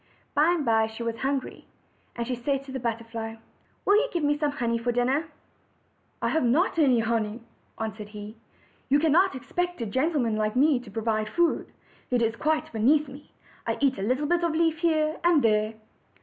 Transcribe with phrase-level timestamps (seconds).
[0.33, 1.67] By and by she was hungry,
[2.15, 3.37] and she said to the butter fly:
[3.85, 5.27] "Will you give me some honey for dinner?"
[6.23, 7.43] "I have not any honey," he
[7.83, 11.71] answered; "you could not expect a gentleman like me to provide food.
[12.09, 13.31] It is quite beneath me.
[13.67, 15.75] I eat a little bit of leaf here and there."